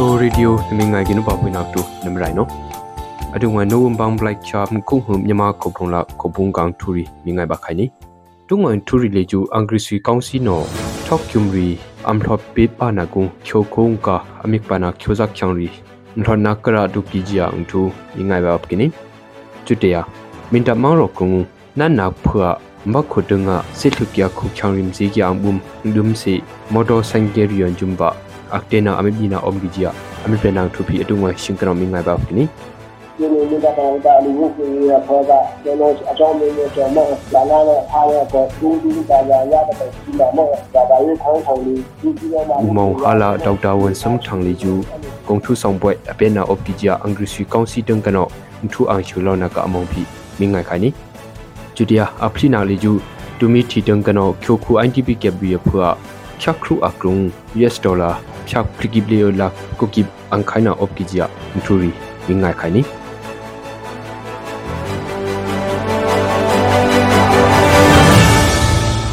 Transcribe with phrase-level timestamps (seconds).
[0.00, 2.48] Moto Radio နမငိုင်ကင်းပါပွင့်နောက်တူနမရိုင်နော်
[3.34, 7.86] အတူငွေနိုဝမ်ဘန်ဘလိုက်ချာမခုဟုမြမခုထုံလာခုပုံကောင်ထူရီမိငိုင်ပါခိုင်နီ
[8.48, 10.64] တုံငွေထူရီလေကျူအင်္ဂရိစီကောင်စီနော်
[11.06, 11.66] ထောက်ကျုံရီ
[12.08, 14.08] အမ်ထော့ပေပါနာကုချိုခုံက
[14.44, 15.68] အမိကပါနာချိုဇက်ချောင်ရီ
[16.16, 17.80] မထောနာကရာဒူပီဂျီအန်ထူ
[18.16, 18.86] မိငိုင်ပါပကိနီ
[19.66, 19.96] ကျွတရ
[20.52, 21.30] မင်တမောင်ရောကုံ
[21.78, 22.48] နန်နာဖွာ
[22.92, 24.88] မခုဒငါစစ်ထုကရခုချောင်ရင်
[28.50, 29.90] စီကံဘုံဒုံစီမော်တော်ဆိုင်ကရီယန်ဂျုံဘာ aktena ami bina om gijia
[30.26, 32.48] ami penang thupi atungwa shingkram mi ngai ba kini
[33.20, 44.72] ဒီလိုမျိုးကတော့ဒါလူ့ကိုရခေါ်တာကျွန်တော်အကြောင်းမျိုးမျိုးကျွန်တော်လာလာနဲ့အားရတော့ဒူးဒူးပါရရတဲ့ဒီမှာတော့ဒါပါရေးခေါင်းဆောင်လေးဒီဒီမှာ umong hala dr wan sam thang li ju
[45.26, 48.24] kong thu song boy apena op gijia angri sui kaunsi teng kano
[48.72, 50.02] thu ang chulo na ka among phi
[50.38, 50.90] mi ngai khai ni
[51.76, 52.92] judia aphina li ju
[53.38, 55.88] tumi thi teng kano khyoku intp kep bi phua
[56.42, 57.22] khakru akrung
[57.66, 58.14] us dollar
[58.50, 59.48] phyak phrigible la
[59.78, 61.26] kokip ang khaina op gijia
[61.66, 61.90] thuri
[62.26, 62.84] mi ngai khai ni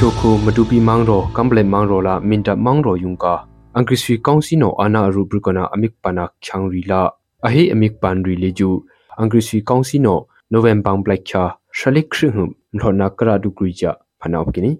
[0.00, 3.34] ချိုခိုမတူပီမောင်ရောကမ်ဘလေမောင်ရောလာမင်တမောင်ရောယုံကာ
[3.74, 7.00] အင်္ဂရိစီကောင်စီနိုအနာရူဘရကနာအမိကပနာချန်ရီလာ
[7.46, 8.70] အဟေအမိကပန်ရီလေဂျူ
[9.18, 10.18] အင်္ဂရိစီကောင်စီနို
[10.52, 11.42] နိုဝင်ဘာဘလက်ချာ
[11.78, 13.90] ရှလိခရဟမ်လောနာကရာဒူဂရီဂျာ
[14.20, 14.72] ဖနာပကိနီ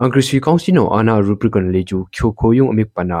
[0.00, 3.20] အင်္ဂရိစီကောင်စီနိုအနာရူဘရကနာလေဂျူချိုခိုယုံအမိကပနာ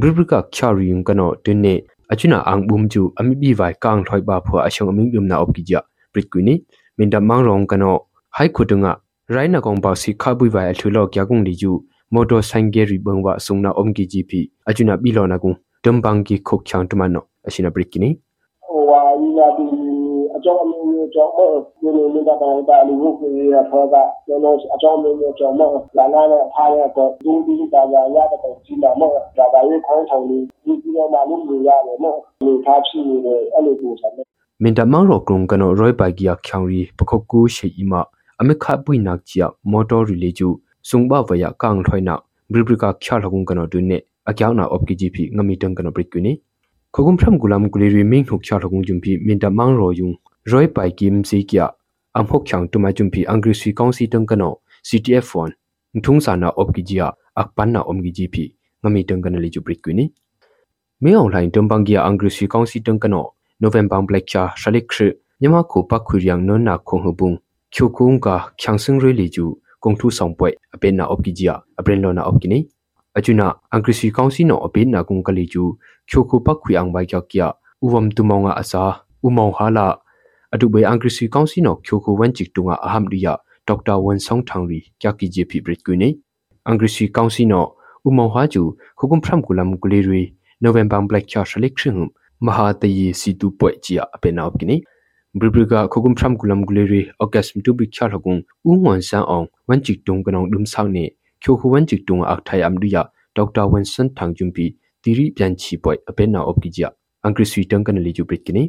[0.00, 1.74] ဘရဘကချာရီယုံကနောတင်းနေ
[2.12, 5.78] အချွနာအန်ဘုံကျူအမီဘီဝိုင်ကန်ထွိုက်ဘာဖွာအရှုံအမင်းယုံနာအော့ဂီဂျီယ
[6.12, 6.54] ပရစ်ကွီနီ
[6.98, 7.94] မင်ဒမောင်ရောကနော
[8.36, 8.92] ဟိုက်ခုတုငါ
[9.34, 11.72] ရိုင်းနကောင်ပါစီခါပွိဝိုင်အထူလော့ကျကုံဒီကျူ
[12.14, 15.52] မော်တော်ဆိုင်ကယ်ရီဘန်ဝဆုံနာအုံကီဂျီပီအချွနာဘီလောနာကုံ
[15.84, 18.25] တမ်ဘန်ကီခုတ်ချန်တမနောအရှိနာပရစ်ကီနီဟိုဟာဒီလာဒီအ
[20.46, 34.26] ကြောင်းအမျိုးမျိုးကြောင့်တော့ဒီလိုမျိုးကတော့ဒါလူ့ကိုရခေါ်တာကျွန်တော်အကြောင်းမျိုးမျိုးကြောင့်တော့လာလာနဲ့အားရတော့ဒူးဒူးပါရရတဲ့ဒီမှာတော့ဒါပါရေးခေါင်းဆောင်လေးဒီဒီမှာလို့နေရတယ်နော်ဒီထားဖြစ်နေတယ်အဲ့လိုပုံစံနဲ့
[34.62, 38.00] မင်တမောင်ရောကရုံကနောရိုယပိုင်ကီယာချောင်ရီပခုတ်ကူရှိအီမာ
[38.40, 40.48] အမေခပွိနာချီယမော်တော်ရီလေကျူ
[40.88, 42.14] ဆုံဘဝယကန်ထွိုင်နာ
[42.52, 43.98] ဘရဘရကချာလကုံကနောဒုနေ
[44.30, 46.32] အကြောင်းနာအော့ကီဂျီပီငမီတန်ကနောပရစ်ကွနီ
[46.94, 50.10] ခုကုံဖရမ်ဂူလမ်ဂူလီရီမင်းဟုတ်ချာလကုံဂျုံပီမင်တမောင်ရောယုံ
[50.50, 51.66] ရိုယပိုင်ကီမ်စီကီယာ
[52.16, 54.52] အမ်ဟုတ်ချောင်တူမဂျုံပီအင်္ဂရိစီကောင်စီတန်ကနော
[54.88, 55.50] CTF1
[56.04, 57.06] ထုံစာနာအော့ကီဂျီယာ
[57.40, 58.44] အပန်နာအုံဂီဂျီပီ
[58.82, 60.04] ငမီတန်ကနလီဂျူပရစ်ကွနီ
[61.02, 63.24] မေအွန်လိုင်းတမ်ဘန်ဂီယာအင်္ဂရိစီကောင်စီတန်ကနော
[63.62, 65.08] November Black Cha Shalik Khri
[65.40, 67.34] မြန်မာကိုပတ်ခွေရန်နွနာခုံဟပုန်
[67.74, 68.28] ချိုကုန်းက
[68.60, 69.44] ချန်စင်ရီလီကျူ
[69.82, 72.58] ကုံထူဆောင်ပွဲအပေနာအော့ကီဂျီယာအပရင်လောနာအော့ကီနီ
[73.18, 74.58] အချူနာအင်္ဂရိစီကောင်စီနော
[80.52, 83.32] အပေနာကုံကလီကျူချိုခုပတ်ခွေအောင်ဘိုက်ကြောက်ကီယာဥဝမ်တူမောင်ငါအစာဥမောင်ဟာလာအတူဘေအင်္ဂရိစီကောင်စီနောချိုခုဝန်ချစ်တူငါအဟမ်ဒီယာ
[83.66, 86.08] ဒေါက်တာဝန်ဆောင်ထောင်ရီကြကီဂျီပီဘရစ်ကွီနီ
[86.66, 87.64] အင်္ဂရိစီကောင်စီနော
[88.06, 88.62] ဥမောင်ဟာကျူ
[88.98, 90.22] ခုကုံဖရမ်ကူလမ်ကူလီရီ
[90.62, 92.08] နိုဝင်ဘာဘလက်ချာရှလိခရဟမ်
[92.46, 94.76] မဟာတယီစီတူပွိုက်ချီယာအပေနာအော့ကီနီ
[95.40, 98.34] ဘရဘရကခုကုမ်ဖရမ်ကူလမ်ဂူလီရီအော့ဂတ်မတူဘိချာလကုံ
[98.68, 101.04] ဦးငွန်ဆန်အောင်ဝန်ချီတုံကနောင်ဒုံဆောင်နေ
[101.42, 103.02] ချိုခုဝန်ချီတုံအခထိုင်အမ်ဒူယာ
[103.36, 104.66] ဒေါက်တာဝန်ဆန်ထန်ဂျွမ်ပီ
[105.02, 106.88] တီရီပြန်ချီပွိုက်အပေနာအော့ကီဂျာ
[107.24, 108.64] အင်္ဂရိစီတန်ကနလီဂျူပရစ်ကီနီ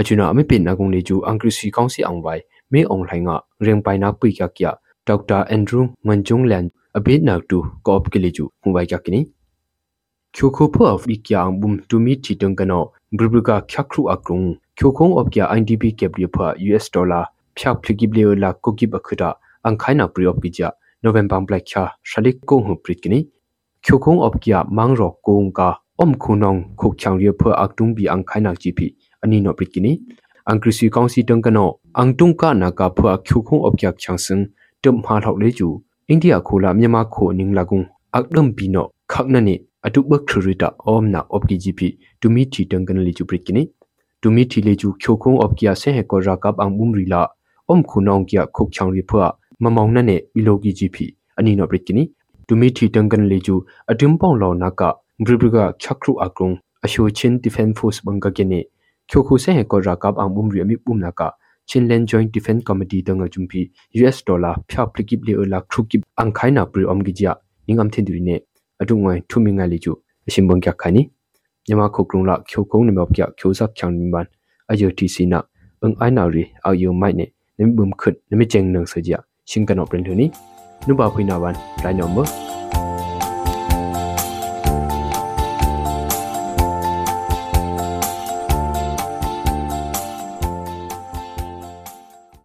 [0.00, 2.42] အချူနာအမေပင်နာကုံလီဂျူအင်္ဂရိစီကောင်စီအောင်ဝိုင်
[2.72, 3.34] မေအောင်လှိုင်ငါ
[3.66, 4.70] ရင်ပိုင်နာပိကကျာ
[5.06, 6.64] ဒေါက်တာအန်ဒရူငွန်ဂျုံလန်
[6.98, 9.20] အဘေနာတူကော့ပကလီဂျူဟူဝိုင်ကကီနီ
[10.34, 12.82] ချိုခိုဖောအဖရိကံဘုံတူမီတီတန်ကနော
[13.16, 14.40] ဘရဘကခခရုအကရုံ
[14.78, 17.20] ချိုခုံအော့က IDP ကပ်ရီဖာ US ဒေါ်လာ
[17.56, 19.22] ဖြောက်ဖလီကိဘလီလာကိုကိဘခဒ
[19.64, 20.68] အန်ခိုင်နာပရီအော့ကီဂျာ
[21.02, 23.18] နိုဝင်ဘာဘလက်ချာရှလိကုံဟူပရစ်ကနီ
[23.84, 24.46] ချိုခုံအော့က
[24.76, 25.60] မန်းရောကုံက
[26.00, 29.05] အုံခုနောင်ခုချောင်ရီဖာအကတုံဘီအန်ခိုင်နာဂျီပီအနီနိုပရစ်ကနီအန်ကရစီကောင်စီတန်ကနောအန်တုံကနာကဖာချိုခုံအော့ကချန်စင်တမ်ဟာလောက်လေကျူအိန္ဒိယခိုလာမြန်မာခိုနင်းလာကုံအကဒမ်ဘီနောခက်နနီအတုဘခရရီတာအောမနာအော့ကီဂျီပီ
[42.20, 43.62] တူမီတီတန်ကနလီကျူပရစ်ကနီ
[44.22, 47.22] တူမီတီလေကျူချိုခုံအော့ကီယာဆေဟေကောရာကပ်အန်ဘုံရီလာ
[47.68, 49.24] အုံခုနောင်ကီယာခုတ်ချောင်ရီဖွာ
[49.62, 51.04] မမောင်နနဲ့ဘီလိုကီဂျီပီ
[51.38, 52.02] အနီနောပရစ်ကနီ
[52.46, 53.54] တူမီတီတန်ကန်လေကျူ
[53.90, 54.82] အဒွမ်ပေါင်လောနာက
[55.24, 56.12] ဘရီဘရကချက်ခရု
[59.06, 61.22] အကရုံအရှိုချင်းဒီဖန်ဖော့စ်ဘန်ကကနီချိုခုဆေဟေကောရာကပ်အန်ဘုံရီအမိပုံနာက
[61.68, 63.60] Chinland Joint Defense Committee danga jumpi
[64.00, 67.32] US dollar phya plikip le la krukip angkhaina pri omgijia
[67.66, 68.34] ningam thindri ne
[68.80, 69.94] adungwai thuminga leju
[70.28, 71.02] အရှင်ဘုံကြခါနီ
[71.68, 74.26] nyama khokrung la khyo kong ne mop kya khyo sak chang min ban
[74.70, 75.42] ayo ti si na
[75.82, 77.26] ung ai na ri a yo mai ne
[77.58, 79.18] nem bum khut nem cheng nang sa ja
[79.50, 80.30] sing kan op ren ni
[80.86, 81.54] nu ba phui na ban
[81.84, 82.22] lai no mo